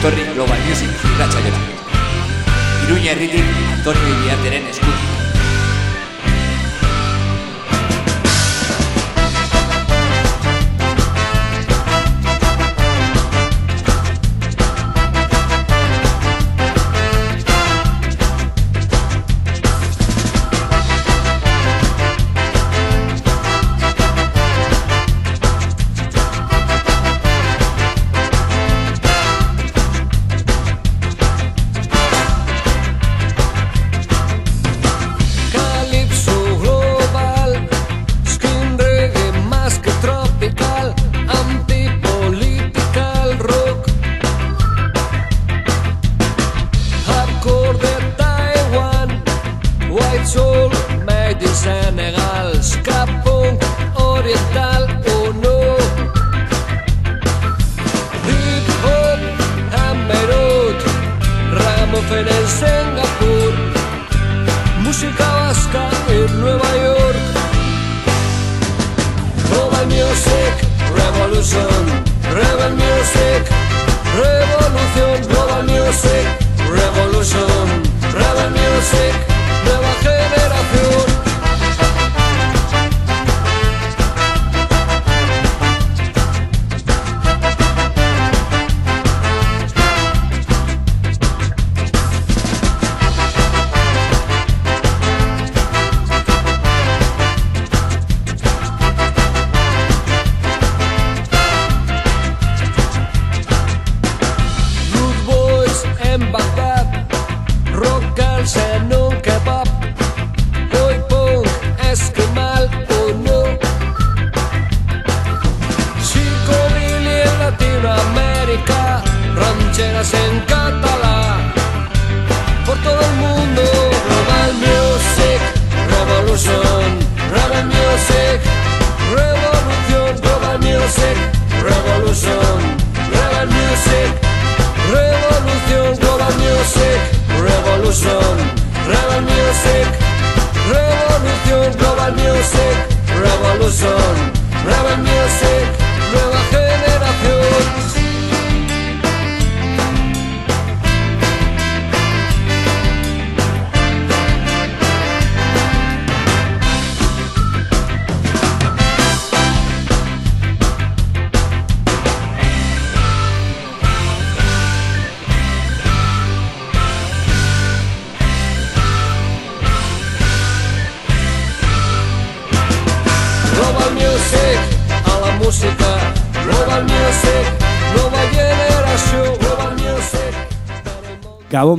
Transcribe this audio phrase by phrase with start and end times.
[0.00, 1.58] etorri Global Music irratxaiora.
[2.86, 3.44] Iruña herritik
[3.76, 5.29] Antonio Iriateren eskutik.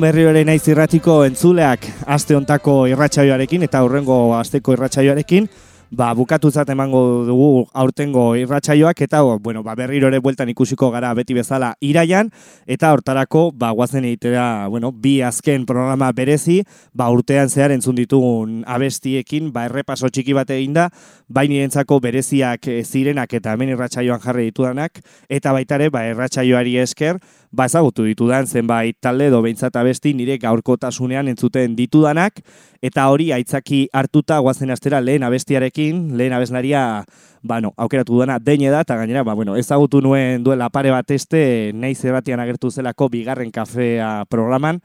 [0.02, 5.46] Gabon berri hori naiz irratiko entzuleak aste ontako irratsaioarekin eta aurrengo asteko irratsaioarekin
[5.92, 11.36] ba, bukatuzat emango dugu aurtengo irratsaioak eta bueno, ba, berriro ere bueltan ikusiko gara beti
[11.38, 12.32] bezala iraian
[12.66, 16.64] eta hortarako ba, guazen egitera bueno, bi azken programa berezi
[16.94, 20.88] ba, urtean zehar entzun ditugun abestiekin ba, errepaso txiki bat eginda
[21.28, 27.66] baini entzako bereziak zirenak eta hemen irratsaioan jarri ditudanak eta baitare ba, irratsaioari esker ba
[27.68, 32.40] ezagutu ditudan zenbait talde edo behintzat abesti nire gaurkotasunean entzuten ditudanak.
[32.82, 37.04] Eta hori aitzaki hartuta guazen astera lehen abestiarekin, lehen abeslaria
[37.44, 41.72] bueno, aukeratu dudana deine da, eta gainera, ba, bueno, ezagutu nuen duela pare bat este,
[41.74, 44.82] nahi zerratian agertu zelako bigarren kafea programan,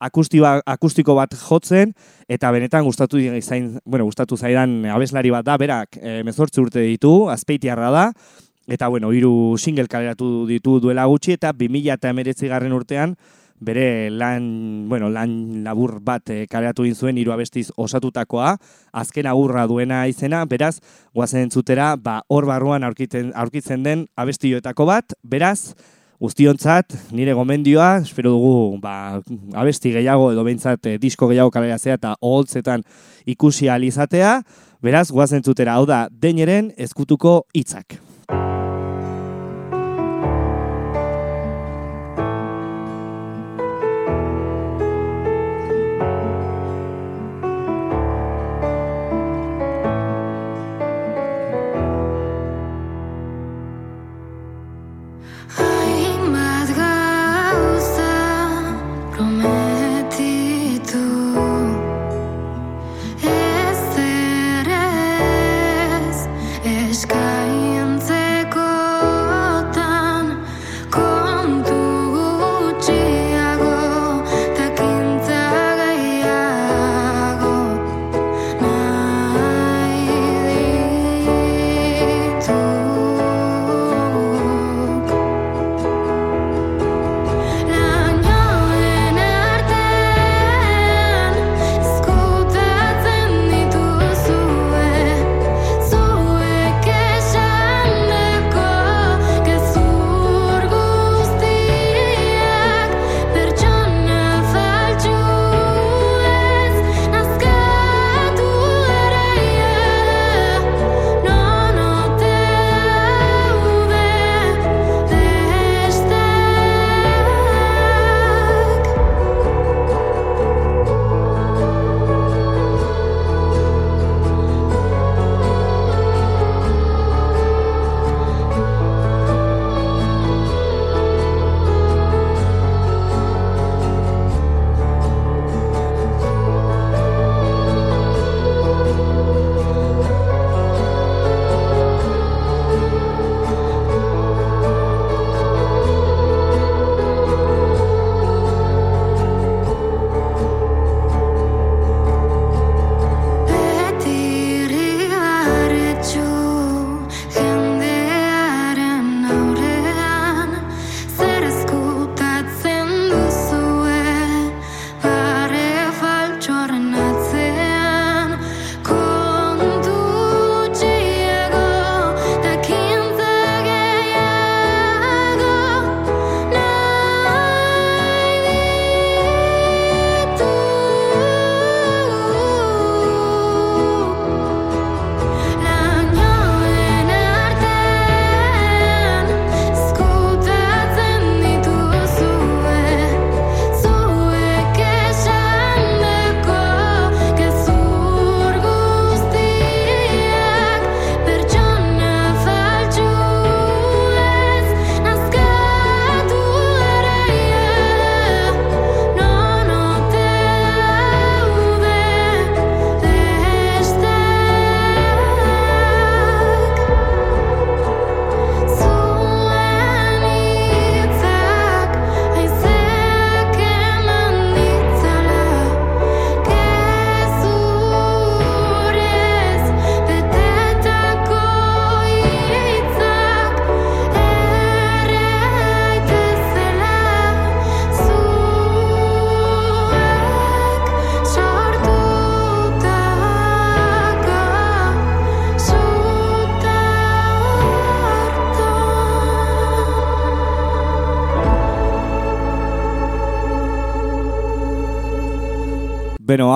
[0.00, 1.94] akustiko bat jotzen,
[2.28, 7.28] eta benetan gustatu zain, bueno, gustatu zaidan abeslari bat da, berak e, mezortzi urte ditu,
[7.30, 8.06] azpeitiarra da,
[8.70, 13.16] Eta bueno, hiru single kaleratu ditu duela gutxi eta 2019 garren urtean
[13.60, 18.54] bere lan, bueno, lan labur bat e, kaleratu din zuen hiru abestiz osatutakoa,
[19.02, 20.78] azken agurra duena izena, beraz,
[21.12, 25.74] guazen entzutera, ba, hor barruan aurkitzen, aurkitzen den abestioetako bat, beraz,
[26.20, 29.20] guztiontzat, nire gomendioa, espero dugu, ba,
[29.60, 32.86] abesti gehiago edo behintzat e, disko gehiago kaleratzea eta oholtzetan
[33.28, 34.38] ikusi alizatea,
[34.80, 38.00] beraz, guazen entzutera, hau da, deneren ezkutuko hitzak.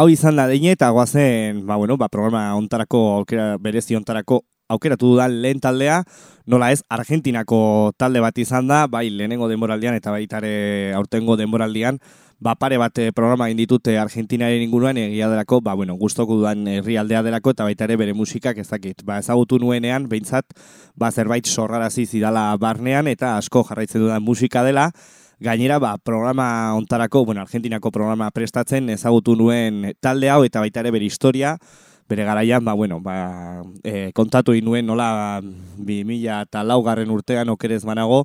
[0.05, 5.15] Hau izan da deine eta guazen, ba, bueno, ba, programa ontarako, aukera, berezi ontarako aukeratu
[5.15, 6.03] dudan lehen taldea,
[6.51, 12.03] nola ez, Argentinako talde bat izan da, bai, lehenengo denboraldian eta baitare aurtengo denboraldian,
[12.37, 16.69] ba, pare bat eh, programa egin ditute Argentinaren inguruan egia delako, ba, bueno, gustoko dudan
[16.69, 19.07] herrialdea delako eta baita ere bere musikak ez dakit.
[19.09, 20.53] Ba, ezagutu nuenean, behintzat,
[21.01, 24.91] ba, zerbait sorrarazi zidala barnean eta asko jarraitzen dudan musika dela,
[25.45, 30.93] Gainera, ba, programa ontarako, bueno, Argentinako programa prestatzen ezagutu nuen talde hau eta baita ere
[30.95, 31.59] bere historia,
[32.09, 35.43] bere garaian, ba, bueno, ba, e, kontatu inuen nola
[35.77, 38.23] bi mila eta laugarren urtean okerez manago,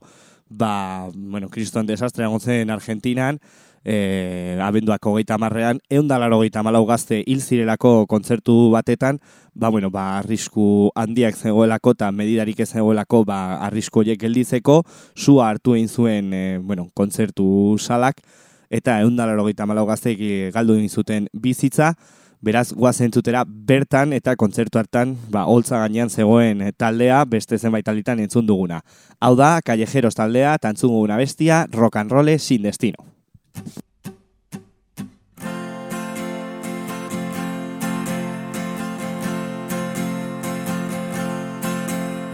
[0.47, 3.41] ba, bueno, kristoan desastre zen Argentinan,
[3.83, 9.19] e, abenduak hogeita marrean, egun dalaro hogeita malau gazte hil zirelako kontzertu batetan,
[9.53, 14.83] ba, bueno, ba, arrisku handiak zegoelako eta medidarik ez zegoelako ba, arrisku horiek gelditzeko,
[15.17, 18.23] zua hartu egin zuen e, bueno, kontzertu salak,
[18.69, 21.93] eta egun dalaro hogeita malau gazteik galdu egin zuten bizitza,
[22.39, 28.23] Beraz, guazen zutera bertan eta kontzertu hartan, ba, holtza gainean zegoen taldea, beste zenbait talditan
[28.23, 28.79] entzun duguna.
[29.19, 33.18] Hau da, Callejeros taldea, tantzun bestia, rock and roll sin destino.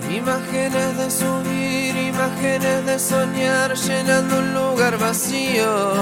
[0.10, 5.94] Imágenes de subir, imágenes de soñar, llenando un lugar vacío.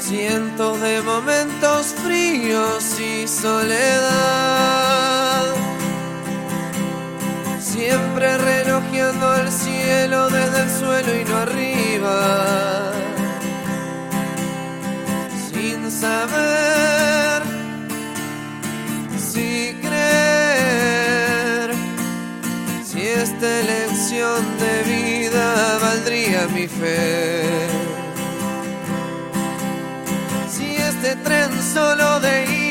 [0.00, 4.66] Cientos de momentos fríos y soledad
[7.76, 12.92] siempre relojeando el cielo desde el suelo y no arriba,
[15.50, 17.42] sin saber
[19.30, 21.68] si creer,
[22.82, 27.42] si esta elección de vida valdría mi fe.
[30.48, 32.65] Si este tren solo de ida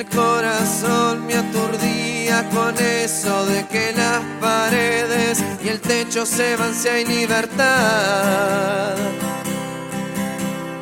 [0.00, 6.74] el corazón me aturdía con eso de que las paredes y el techo se van
[6.74, 8.96] si hay libertad.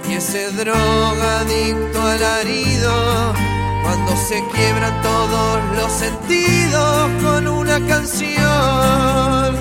[0.08, 3.34] Y ese drogadicto alarido
[3.82, 9.56] cuando se quiebran todos los sentidos con una canción.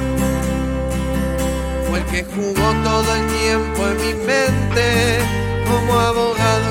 [1.89, 5.19] Fue el que jugó todo el tiempo en mi mente
[5.67, 6.66] como abogado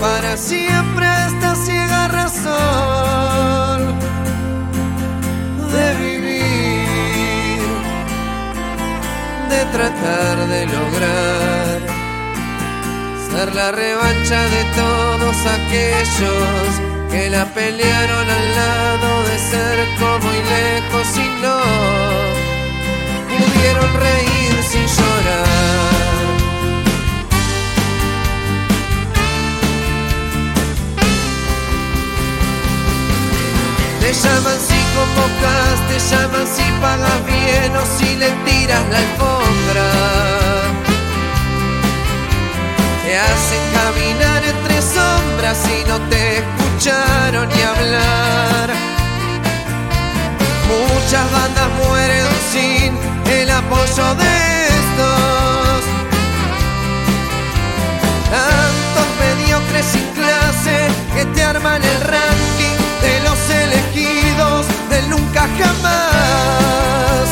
[0.00, 3.98] para siempre esta ciega razón
[5.72, 7.58] de vivir,
[9.50, 11.98] de tratar de lograr
[13.30, 16.68] ser la revancha de todos aquellos
[17.10, 21.58] que la pelearon al lado de cerco muy lejos y no
[23.36, 26.27] pudieron reír sin llorar.
[34.08, 39.88] Te llaman si convocas, te llaman si pagas bien o si le tiras la alfombra.
[43.04, 48.70] Te hacen caminar entre sombras y no te escucharon ni hablar.
[50.72, 52.96] Muchas bandas mueren sin
[53.30, 55.80] el apoyo de estos.
[58.30, 62.37] Tantos mediocres sin clase que te arman el ranking
[65.58, 67.26] jamás.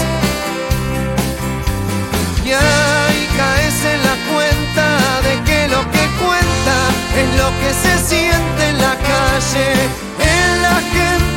[2.45, 4.87] Y ahí caes en la cuenta
[5.27, 6.77] de que lo que cuenta
[7.21, 9.69] es lo que se siente en la calle,
[10.21, 11.36] en la gente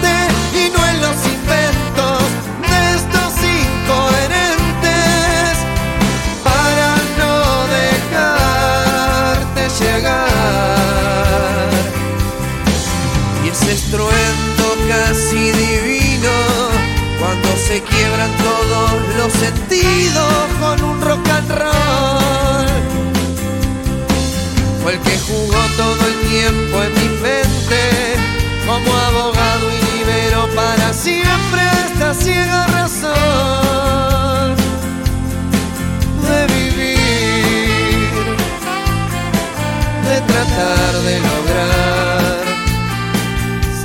[17.69, 22.67] se quiebran todos los sentidos con un rock and roll.
[24.81, 27.81] Fue el que jugó todo el tiempo en mi mente
[28.65, 34.55] como abogado y libero para siempre esta ciega razón
[36.27, 38.09] de vivir,
[40.09, 42.39] de tratar de lograr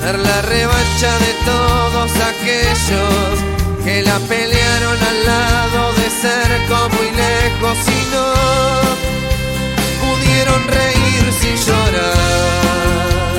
[0.01, 3.55] ser la revancha de todos aquellos
[3.95, 8.27] que la pelearon al lado de cerco muy lejos y no
[10.03, 13.34] pudieron reír sin llorar.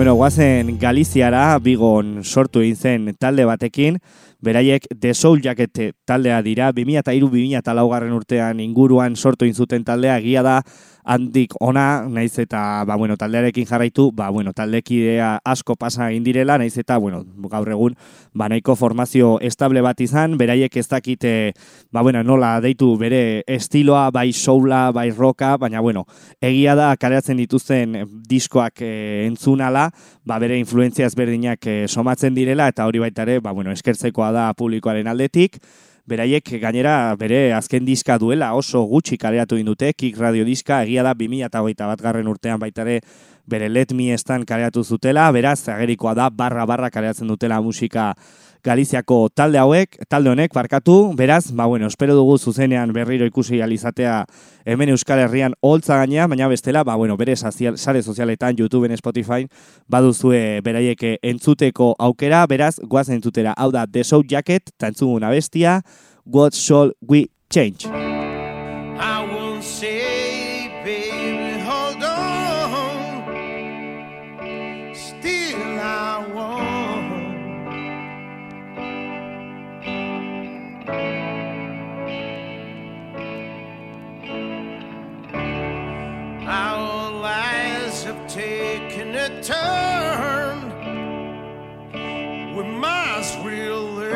[0.00, 3.98] Bueno, guazen Galiziara, bigon sortu egin zen talde batekin,
[4.40, 5.76] beraiek The Soul Jacket
[6.08, 10.54] taldea dira, 2002-2002 garren urtean inguruan sortu egin zuten taldea, egia da,
[11.10, 16.58] handik ona, naiz eta ba, bueno, taldearekin jarraitu, ba, bueno, taldekidea asko pasa egin direla,
[16.58, 17.96] naiz eta bueno, gaur egun
[18.32, 21.32] ba, nahiko formazio estable bat izan, beraiek ez dakite
[21.90, 26.06] ba, bueno, nola deitu bere estiloa, bai soula, bai roka, baina bueno,
[26.40, 28.94] egia da kareatzen dituzten diskoak e,
[29.26, 29.88] entzunala,
[30.22, 34.50] ba, bere influentzia ezberdinak e, somatzen direla, eta hori baita ere, ba, bueno, eskertzekoa da
[34.54, 35.58] publikoaren aldetik,
[36.08, 41.14] beraiek gainera bere azken diska duela oso gutxi kaleratu indute, kik radio diska, egia da
[41.14, 43.00] 2008 bat garren urtean baitare
[43.50, 48.14] bere let me estan kaleratu zutela, beraz, agerikoa da barra barra kaleratzen dutela musika
[48.64, 54.26] Galiziako talde hauek, talde honek barkatu, beraz, ba bueno, espero dugu zuzenean berriro ikusi alizatea
[54.64, 59.48] hemen Euskal Herrian holtza gaina, baina bestela, ba bueno, bere sare sozialetan, YouTubeen, Spotify,
[59.88, 65.80] baduzue beraieke entzuteko aukera, beraz, guazen entzutera, hau da The Show Jacket, ta entzuguna bestia,
[66.24, 67.86] What Shall We Change?
[67.88, 69.89] I won't say,
[89.20, 89.44] it
[92.56, 94.10] we must as.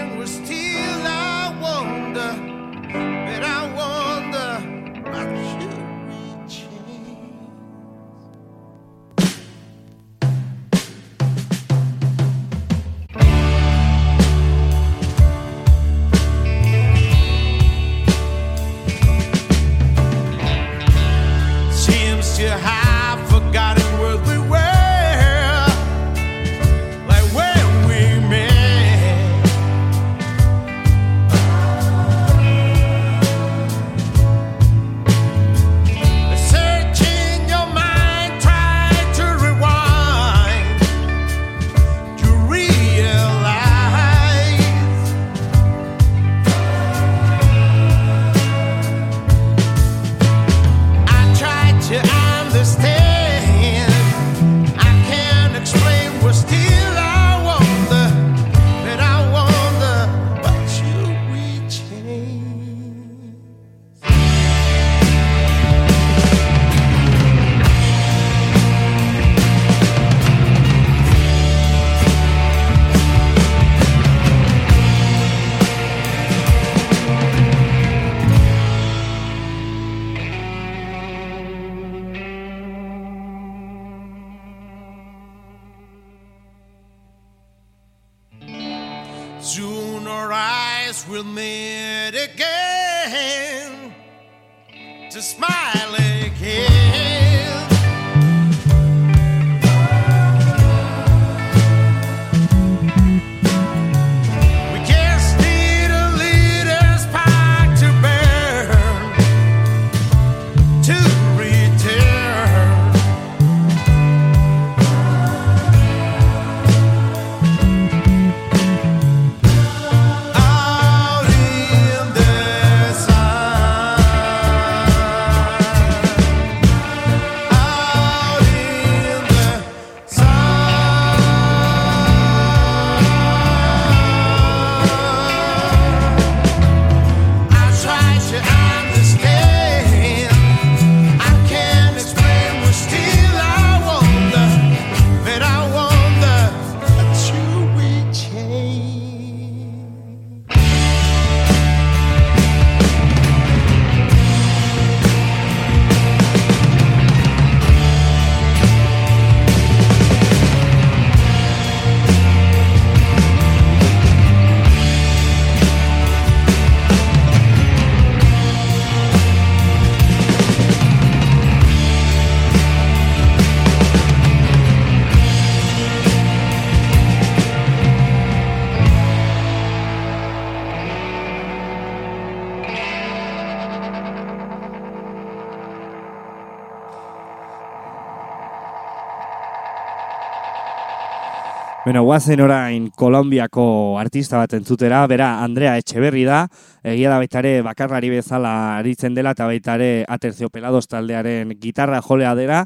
[191.91, 196.45] Bueno, guazen orain Kolombiako artista bat entzutera, bera Andrea Etxeberri da,
[196.87, 202.61] egia da baitare bakarrari bezala aritzen dela eta baitare aterziopelados taldearen gitarra jolea dela,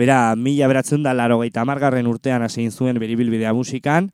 [0.00, 4.08] bera mila beratzen da laro gaita margarren urtean hasi zuen beribilbidea musikan,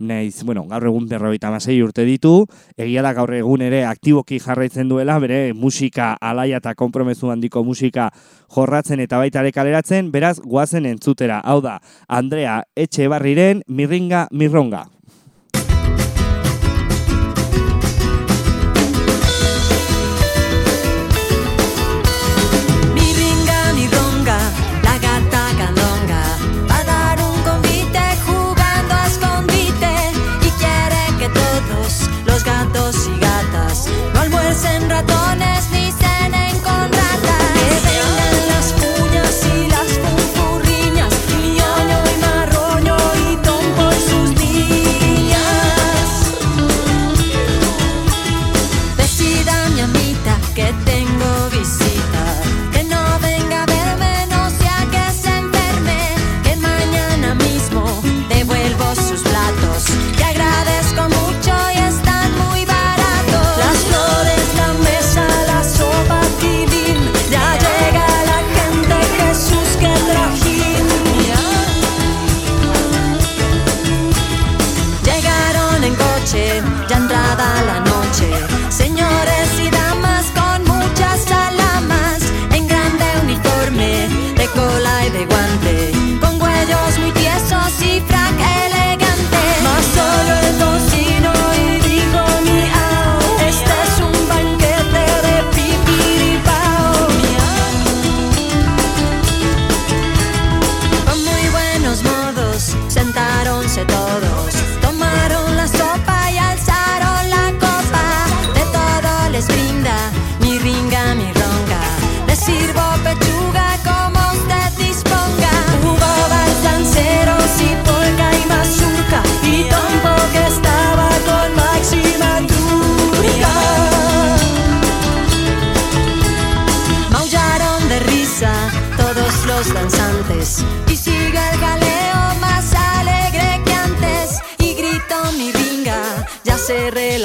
[0.00, 2.46] Neiz, bueno, gaur egun berroita masei urte ditu,
[2.80, 8.08] egia da gaur egun ere aktiboki jarraitzen duela, bere musika alaia eta kompromezu handiko musika
[8.54, 11.42] jorratzen eta baita kaleratzen, beraz, guazen entzutera.
[11.44, 14.86] Hau da, Andrea Etxebarriren Mirringa Mirronga.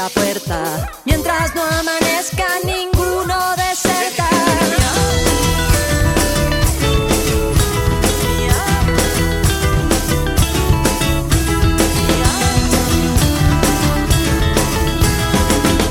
[0.09, 0.89] puerta.
[1.05, 4.29] Mientras no amanezca, ninguno deserta.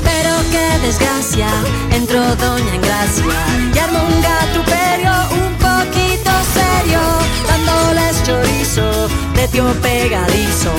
[0.03, 1.49] Pero qué desgracia,
[1.91, 3.25] entró Doña Engracia
[3.73, 7.01] y armó un gatuperio un poquito serio,
[7.47, 10.73] dándoles chorizo de tío pegadizo.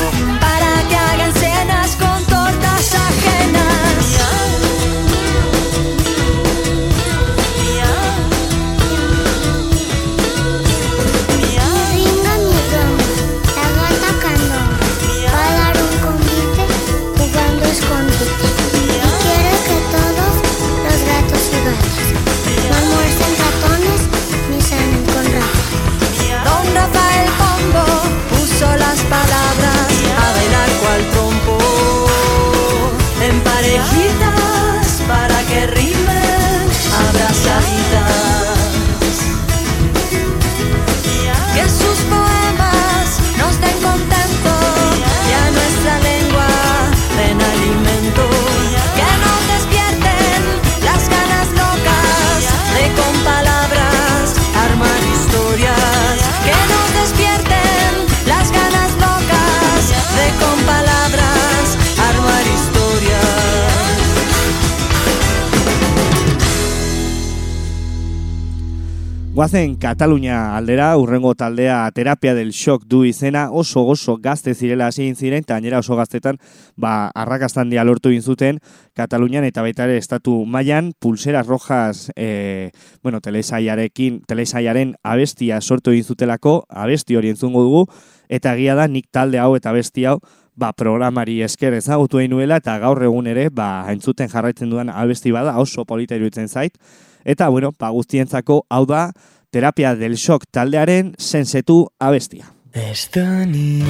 [69.36, 75.10] Guazen Katalunia aldera, urrengo taldea terapia del shock du izena, oso oso gazte zirela hasi
[75.12, 76.38] ziren, eta gainera oso gaztetan,
[76.74, 78.60] ba, arrakastan dia lortu zuten
[78.94, 82.70] Katalunian eta baita ere estatu mailan pulsera rojas, e,
[83.02, 87.86] bueno, telesaiarekin, telesaiaren abestia sortu zutelako, abesti hori entzungo dugu,
[88.30, 90.18] eta egia da nik talde hau eta abesti hau,
[90.54, 95.30] ba, programari esker ezagutu egin nuela, eta gaur egun ere, ba, entzuten jarraitzen duan abesti
[95.30, 96.80] bada, oso polita iruditzen zait,
[97.26, 99.10] Eta, bueno, pa guztientzako, hau da,
[99.50, 102.52] terapia del shock taldearen sensetu abestia.
[102.70, 103.82] Ez da ni,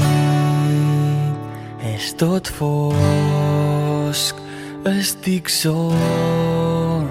[1.84, 4.40] ez dut fosk,
[4.88, 7.04] ez dik zor,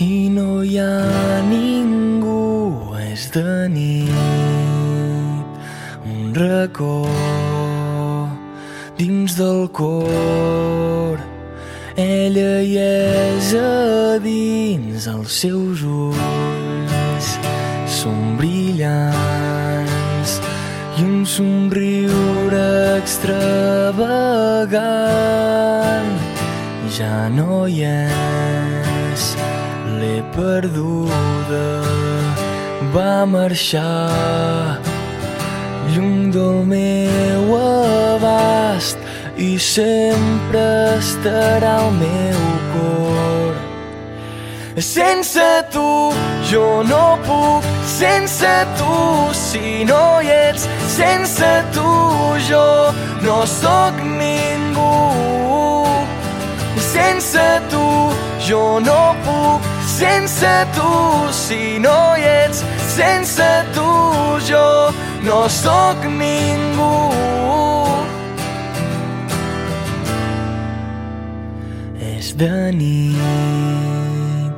[0.00, 0.88] inoia
[1.50, 4.08] ningu ez da ni,
[6.08, 7.02] un racó
[8.96, 11.31] dins del cor.
[11.94, 17.26] Ella hi és a dins els seus ulls.
[17.84, 20.30] Són brillants
[20.96, 23.92] i un somriure extravagant
[26.96, 29.36] ja no hi és.
[30.00, 31.84] L'he perduda,
[32.96, 34.80] va marxar
[35.92, 39.11] lluny del meu abast
[39.42, 40.62] i sempre
[40.98, 43.56] estarà al meu cor.
[44.78, 46.12] Sense tu
[46.50, 48.98] jo no puc, sense tu
[49.34, 51.88] si no hi ets, sense tu
[52.48, 52.68] jo
[53.26, 54.94] no sóc ningú.
[56.92, 57.86] Sense tu
[58.46, 59.66] jo no puc,
[59.98, 60.92] sense tu
[61.42, 62.62] si no hi ets,
[62.94, 63.90] sense tu
[64.46, 64.66] jo
[65.26, 66.92] no sóc ningú.
[72.36, 74.52] De nit,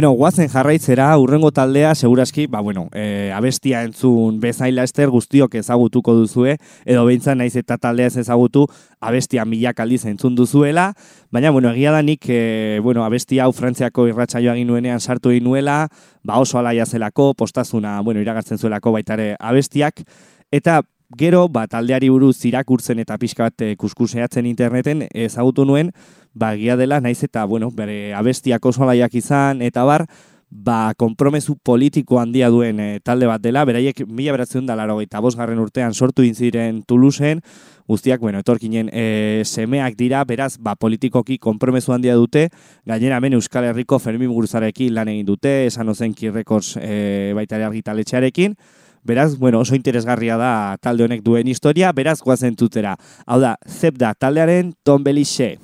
[0.00, 6.14] Beno, guazen jarraitzera, urrengo taldea, seguraski, ba, bueno, e, abestia entzun bezaila ester guztiok ezagutuko
[6.16, 6.54] duzue,
[6.88, 8.62] edo behintzan naiz eta taldea ez ezagutu,
[9.04, 10.86] abestia milak aldiz entzun duzuela,
[11.28, 15.44] baina, bueno, egia da nik, e, bueno, abestia hau frantziako irratsaioa egin nuenean sartu egin
[15.50, 15.76] nuela,
[16.24, 20.00] ba oso alaia zelako, postazuna, bueno, iragartzen zuelako baitare abestiak,
[20.50, 20.80] eta
[21.18, 25.90] Gero, ba, taldeari buruz irakurtzen eta pixka bat eh, kuskuseatzen interneten ezagutu nuen,
[26.34, 30.06] ba, egia dela, naiz eta, bueno, bere abestiak oso alaiak izan, eta bar,
[30.50, 35.20] ba, kompromezu politiko handia duen eh, talde bat dela, beraiek mila beratzen da laro eta
[35.22, 37.40] bosgarren urtean sortu ziren Toulouseen,
[37.86, 42.48] guztiak, bueno, etorkinen e, semeak dira, beraz, ba, politikoki kompromezu handia dute,
[42.86, 47.70] gainera hemen Euskal Herriko Fermin Guruzarekin lan egin dute, esan ozen kirrekoz e, baita ere
[47.70, 48.56] argitaletxearekin,
[49.02, 52.98] Beraz, bueno, oso interesgarria da talde honek duen historia, beraz goazen tutera.
[53.24, 55.54] Hau da, zep da taldearen Tom Belixe.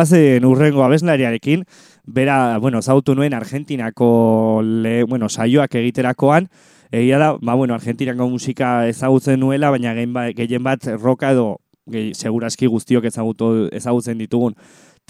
[0.00, 1.64] goazen urrengo abeslariarekin,
[2.06, 6.48] bera, bueno, zautu nuen Argentinako le, bueno, saioak egiterakoan,
[6.90, 11.58] egia da, ba, bueno, Argentinako musika ezagutzen nuela, baina ba, gehien bat roka edo
[11.90, 14.56] gehi, seguraski guztiok ezagutu, ezagutzen ditugun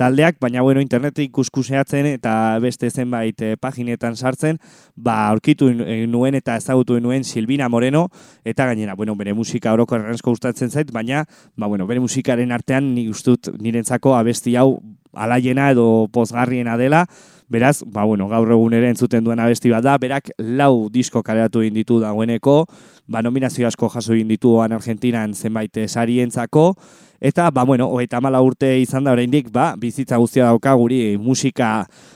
[0.01, 2.33] taldeak, baina bueno, internetik ikuskuseatzen eta
[2.63, 4.61] beste zenbait e, paginetan sartzen,
[4.97, 8.07] ba aurkitu eh, nuen eta ezagutu nuen Silvina Moreno
[8.45, 12.95] eta gainera, bueno, bere musika oroko erranzko gustatzen zait, baina ba bueno, bere musikaren artean
[12.95, 14.81] ni gustut nirentzako abesti hau
[15.13, 17.05] alaiena edo pozgarriena dela,
[17.51, 21.65] Beraz, ba, bueno, gaur egun ere entzuten duen abesti bat da, berak lau disko kaleratu
[21.65, 22.61] egin ditu dagoeneko,
[23.11, 26.77] ba, nominazio asko jaso egin dituan Argentinan zenbait sarientzako,
[27.21, 31.73] eta, ba, bueno, hogeita mala urte izan da oraindik, ba, bizitza guztia dauka guri musika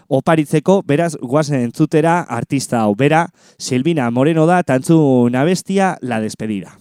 [0.09, 3.27] oparitzeko, beraz, guazen entzutera artista hau, bera,
[3.59, 6.79] Silvina Moreno da, tantzu nabestia, la despedida.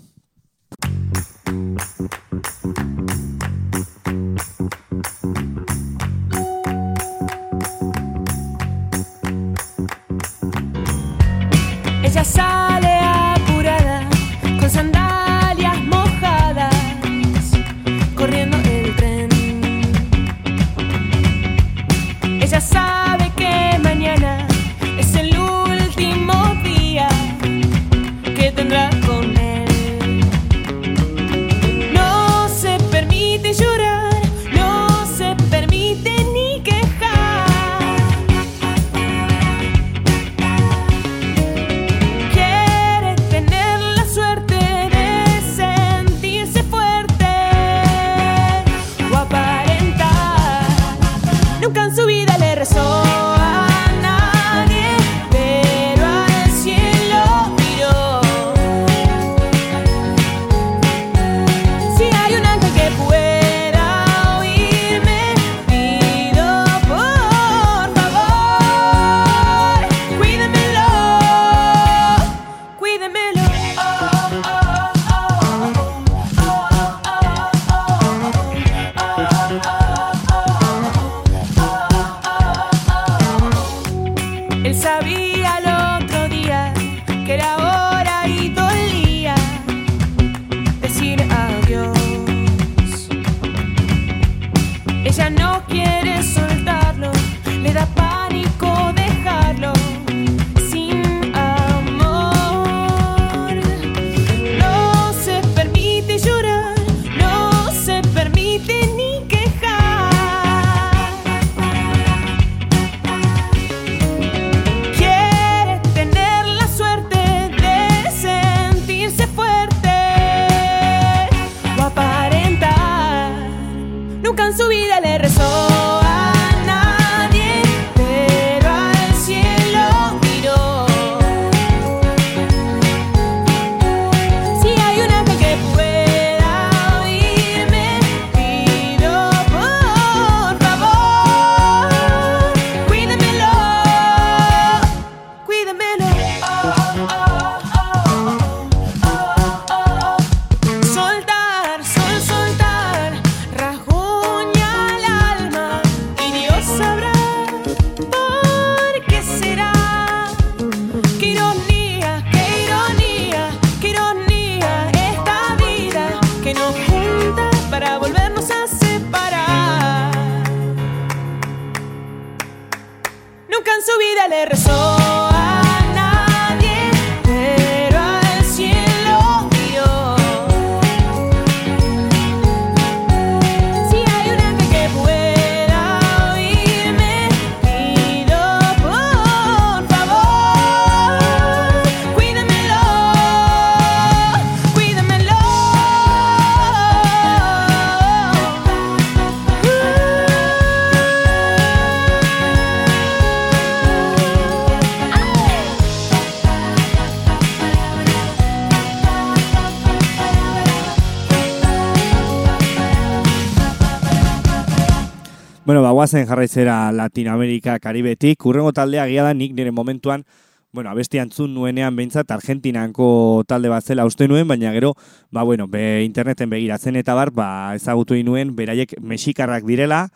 [215.66, 218.46] Bueno, ba, guazen jarraitzera Latinoamerika, Karibetik.
[218.46, 220.26] Urrengo taldea gila da nik nire momentuan,
[220.74, 224.92] bueno, abesti antzun nuenean behintzat Argentinanko talde bat zela uste nuen, baina gero,
[225.32, 227.48] ba, bueno, be, interneten begiratzen eta bar, ba,
[227.78, 230.10] ezagutu nuen beraiek mexikarrak direla,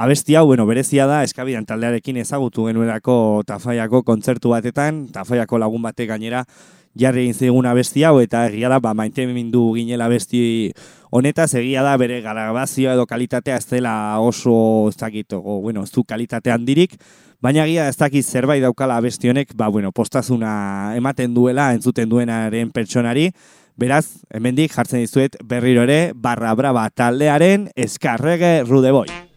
[0.00, 6.08] Abesti hau, bueno, berezia da, eskabidan taldearekin ezagutu genuelako Tafaiako kontzertu batetan, Tafaiako lagun batek
[6.08, 6.44] gainera
[6.98, 10.72] jarri egin zigun abesti hau, eta egia da, ba, maite mindu ginela abesti
[11.10, 15.92] honetaz, egia da, bere grabazioa edo kalitatea ez dela oso, ez dakit, o, bueno, ez
[15.94, 16.98] du kalitate handirik,
[17.40, 22.70] baina egia ez dakit zerbait daukala abesti honek, ba, bueno, postazuna ematen duela, entzuten duenaren
[22.74, 23.30] pertsonari,
[23.80, 29.29] Beraz, hemendik jartzen dizuet berriro ere, barra braba taldearen eskarrege rudeboi.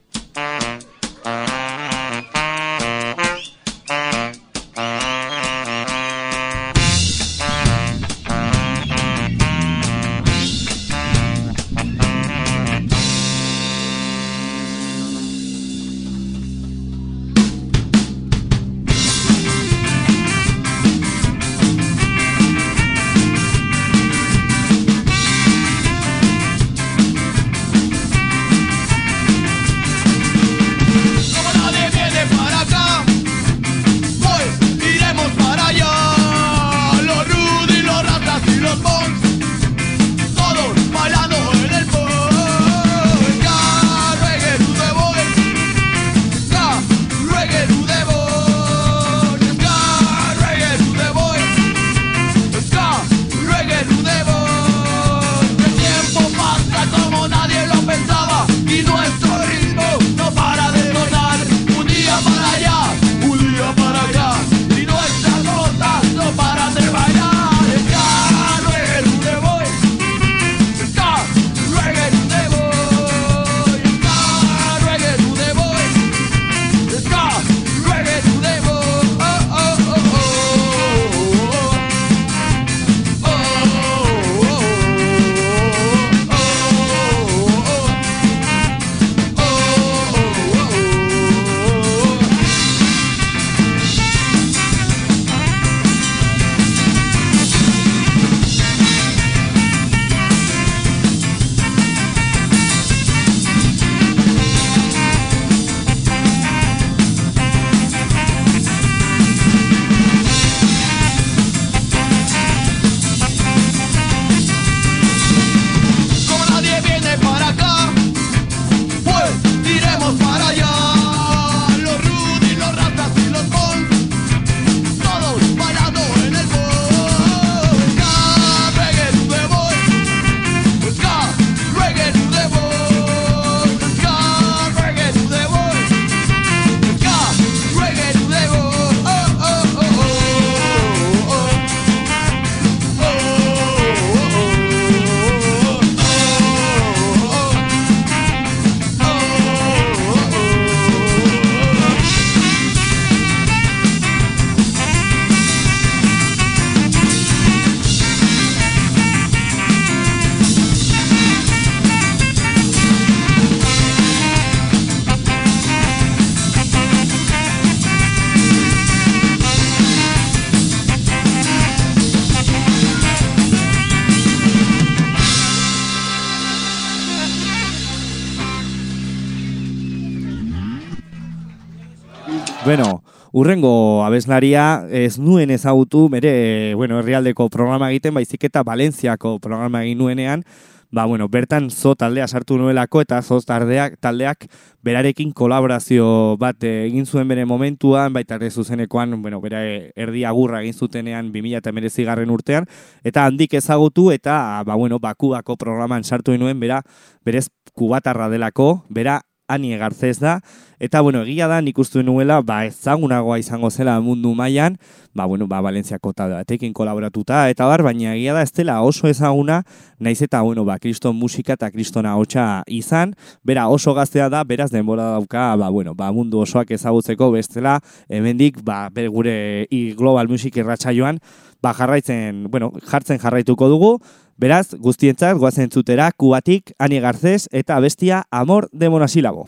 [182.73, 189.83] Bueno, urrengo abeslaria ez nuen ezagutu, bere, bueno, herrialdeko programa egiten, baizik eta Valentziako programa
[189.83, 190.41] egin nuenean,
[190.89, 194.47] ba, bueno, bertan zo taldea sartu nuelako eta zo taldeak, taldeak
[194.81, 196.07] berarekin kolaborazio
[196.41, 199.61] bat eh, egin zuen bere momentuan, baita ere zuzenekoan, bueno, bera
[199.93, 202.65] erdi agurra egin zutenean 2019 garren urtean,
[203.03, 206.81] eta handik ezagutu eta, ba, bueno, Bakuako programan sartu nuen, bera,
[207.21, 210.39] berez kubatarra delako, bera Ani Garcez da,
[210.79, 214.77] eta bueno, egia da nik uste nuela, ba ezagunagoa izango zela mundu mailan,
[215.13, 219.61] ba bueno, ba Valentziako taldearekin kolaboratuta eta bar, baina egia da ez dela oso ezaguna,
[219.99, 224.71] naiz eta bueno, ba kriston musika eta kristona hotsa izan, bera oso gaztea da, beraz
[224.71, 230.55] denbora dauka, ba bueno, ba mundu osoak ezagutzeko bestela, hemendik ba gure i Global Music
[230.55, 231.19] irratsaioan
[231.63, 233.95] ba jarraitzen, bueno, jartzen jarraituko dugu.
[234.37, 239.47] Beraz, guztientzat goazen zutera kubatik Ani Garcés eta bestia Amor de Monasilabo.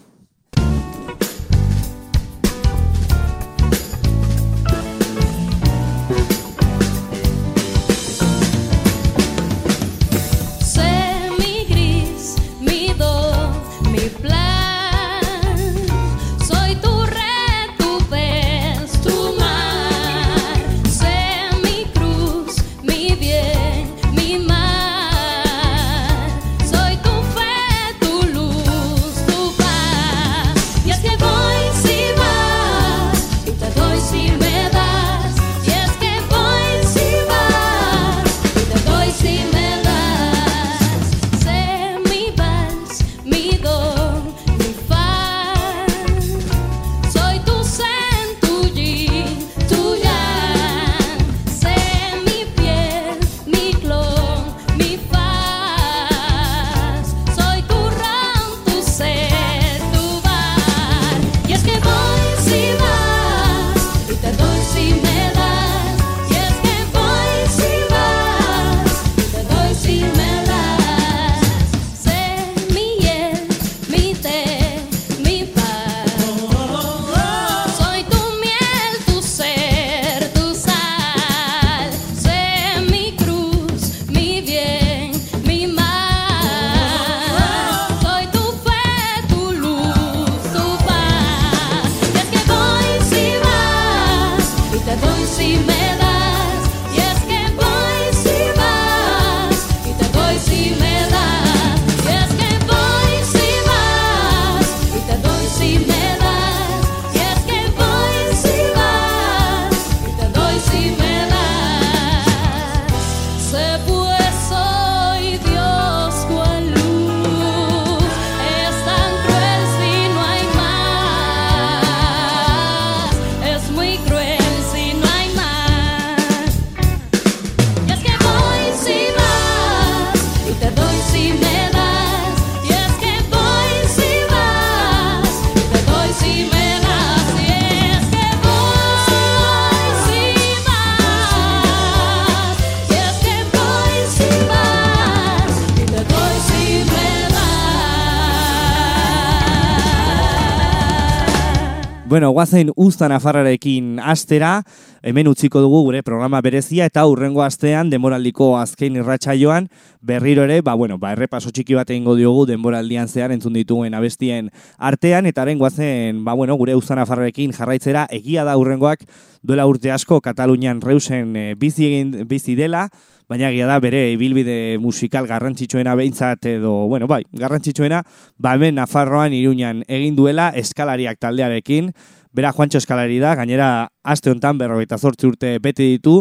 [152.16, 154.62] Bueno, guazen uztan afarrarekin astera,
[155.04, 159.68] hemen utziko dugu gure programa berezia eta hurrengo astean denboraldiko azken irratsaioan
[160.00, 164.48] berriro ere, ba, bueno, ba, errepaso txiki bat egingo diogu denboraldian zehar entzun dituen abestien
[164.78, 169.04] artean, eta haren guazen, ba, bueno, gure uztan afarrarekin jarraitzera egia da hurrengoak
[169.44, 172.86] duela urte asko Katalunian reusen eh, bizi, egin, bizi dela,
[173.30, 178.04] baina egia da bere ibilbide musikal garrantzitsuena behintzat edo, bueno, bai, garrantzitsuena,
[178.38, 181.92] ba hemen Nafarroan Iruñan egin duela eskalariak taldearekin,
[182.36, 186.18] bera Juancho eskalari da, gainera aste hontan berrogeita zortzi urte bete ditu,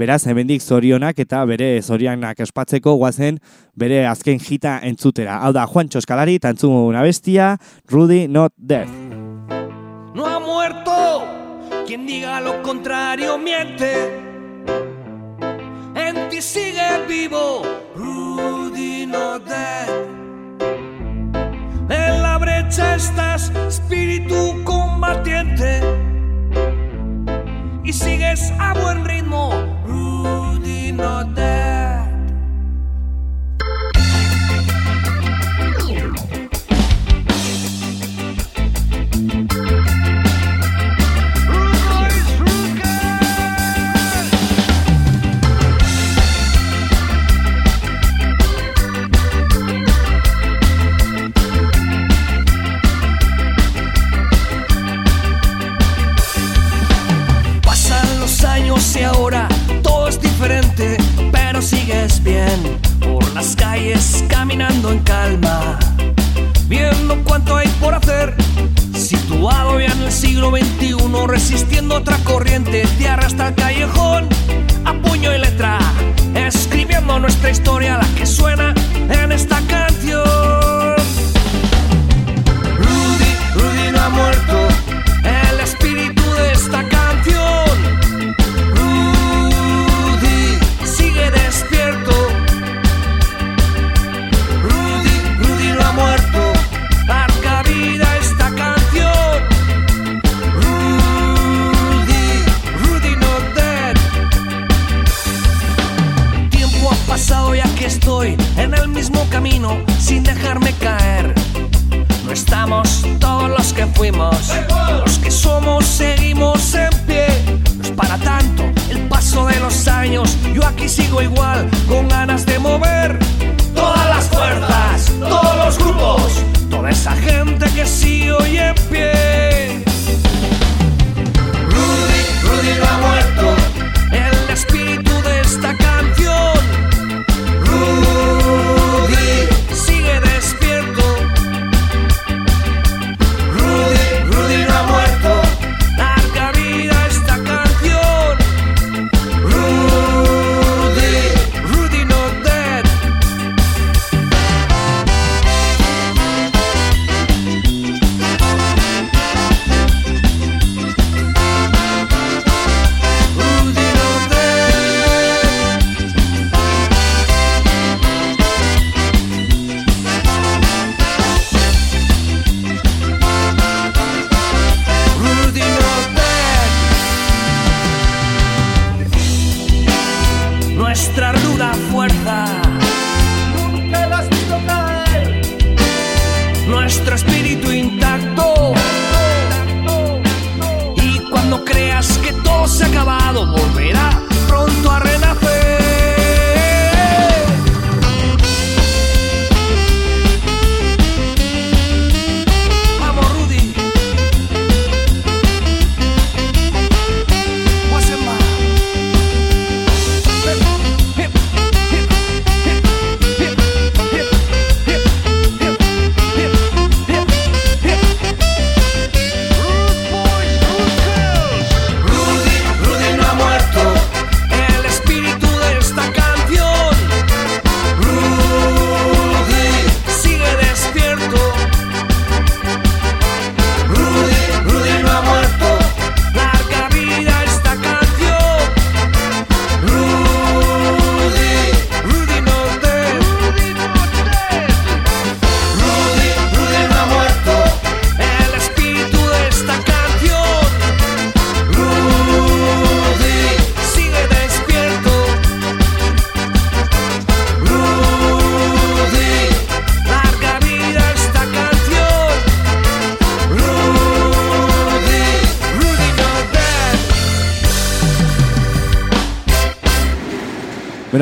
[0.00, 3.38] beraz hemendik zorionak eta bere zorionak espatzeko guazen
[3.76, 5.42] bere azken jita entzutera.
[5.44, 8.88] Hau da, Juancho eskalari, eta entzun bestia, Rudy Not Dead.
[10.14, 11.26] No ha muerto.
[11.86, 13.92] Quien diga lo contrario miente.
[16.08, 17.62] En ti sigue vivo.
[17.94, 19.88] Rudy no dead.
[21.90, 25.82] En la brecha estás, espíritu combatiente.
[27.84, 29.50] Y sigues a buen ritmo.
[29.86, 30.92] Rudy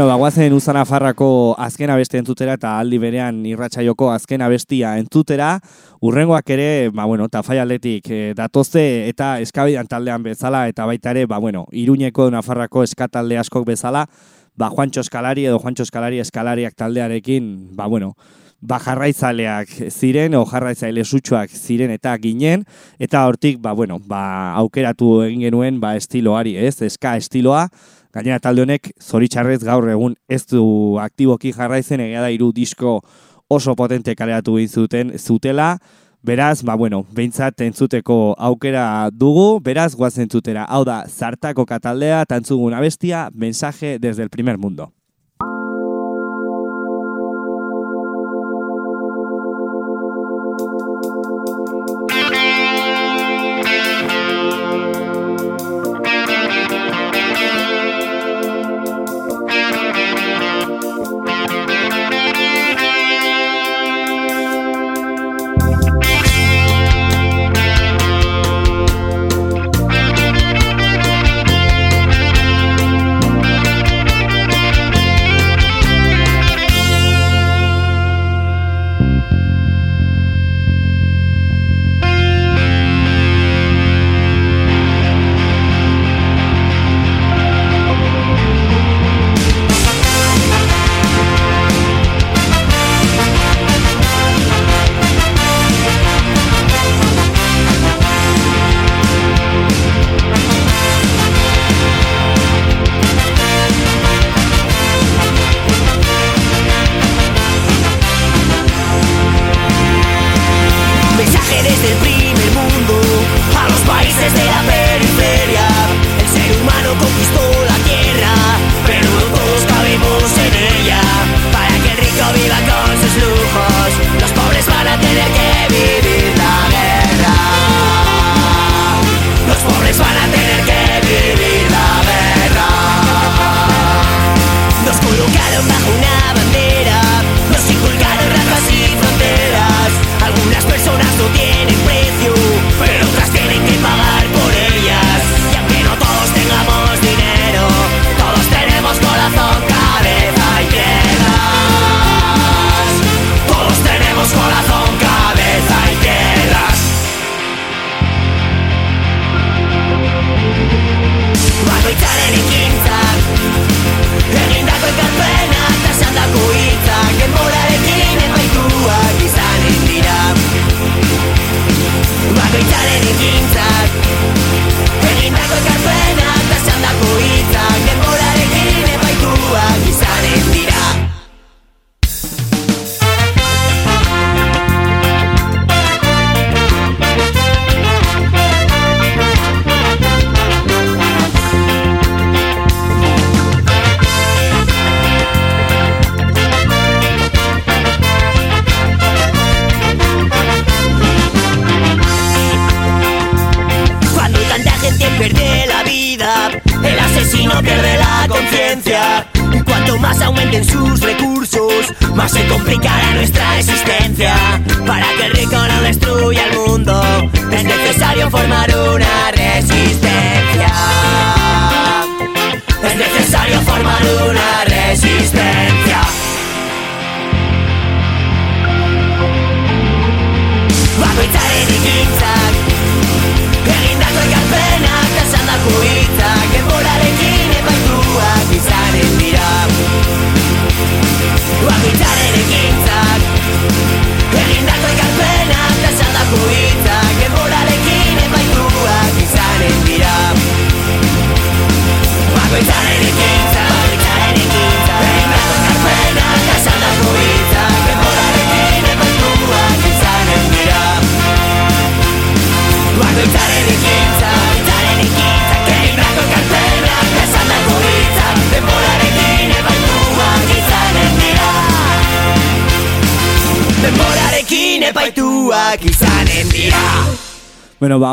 [0.07, 5.57] Bagoazen Uzan Afarrako azken abeste entzutera eta aldi berean irratsaioko azken abestia entzutera,
[6.05, 11.39] urrengoak ere, ba bueno, tafaialetik e, datoze eta eskabidan taldean bezala eta baita ere, ba
[11.43, 14.07] bueno, Iruñeko Nafarrako eskatalde askok bezala,
[14.57, 18.15] ba Juancho Eskalari edo Juancho Eskalari eskalariak taldearekin, ba bueno,
[18.61, 22.65] ba jarraitzaleak ziren o jarraitzaile sutsuak ziren eta ginen
[22.99, 26.81] eta hortik ba bueno, ba aukeratu egin genuen ba estiloari, ez?
[26.83, 27.69] Eska estiloa
[28.17, 30.63] Gainera talde honek zoritxarrez gaur egun ez du
[31.03, 33.03] aktiboki jarraitzen egia da hiru disko
[33.53, 35.75] oso potente kaleratu egin zuten zutela.
[36.25, 40.65] Beraz, ba bueno, behintzat entzuteko aukera dugu, beraz guazen entzutera.
[40.65, 44.91] Hau da, zartako kataldea, tantzugun abestia, mensaje desde el primer mundo.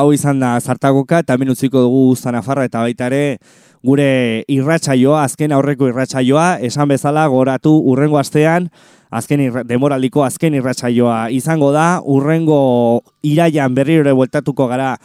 [0.03, 3.37] Hau izan da zartagoka, eta hemen utziko dugu Zanafarra eta baita ere
[3.83, 8.69] gure irratsaioa, azken aurreko irratsaioa, esan bezala goratu urrengo astean,
[9.13, 14.95] azken irra, demoraldiko azken irratsaioa izango da, urrengo iraian berriro ere bueltatuko gara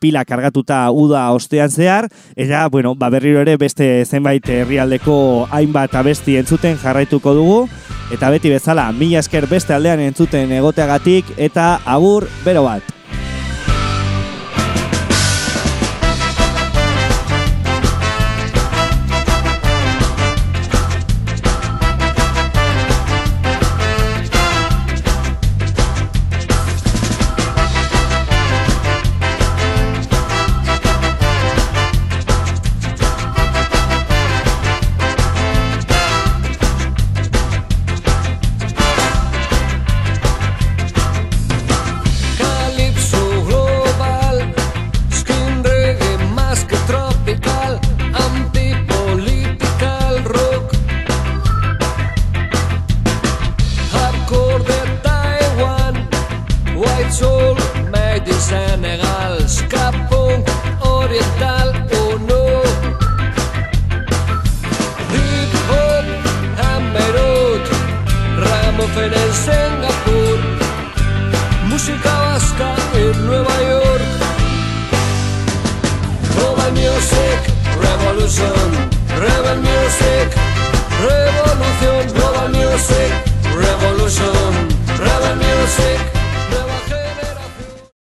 [0.00, 6.36] pila kargatuta uda ostean zehar, eta, bueno, ba, berriro ere beste zenbait herrialdeko hainbat abesti
[6.40, 7.62] entzuten jarraituko dugu,
[8.12, 12.95] eta beti bezala, mila esker beste aldean entzuten egoteagatik, eta agur bero bat.